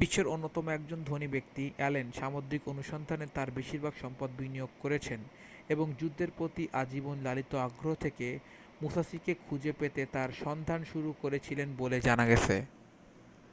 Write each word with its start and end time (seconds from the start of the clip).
বিশ্বের 0.00 0.26
অন্যতম 0.26 0.64
একজন 0.68 1.00
ধনী 1.04 1.28
ব্যক্তি 1.30 1.64
অ্যালেন 1.76 2.06
সামুদ্রিক 2.12 2.62
অনুসন্ধানে 2.68 3.26
তাঁর 3.34 3.48
বেশিরভাগ 3.50 3.94
সম্পদ 4.00 4.30
বিনিয়োগ 4.38 4.70
করেছেন 4.80 5.20
এবং 5.68 5.86
যুদ্ধের 5.92 6.30
প্রতি 6.30 6.64
আজীবন 6.72 7.16
লালিত 7.22 7.52
আগ্রহ 7.66 7.94
থেকে 7.96 8.26
মুসাশিকে 8.80 9.32
খুঁজে 9.44 9.72
পেতে 9.72 10.02
তার 10.06 10.30
সন্ধান 10.44 10.80
শুরু 10.84 11.10
করেছিলেন 11.22 11.68
বলে 11.78 11.98
জানা 12.00 12.24
গেছে 12.26 12.56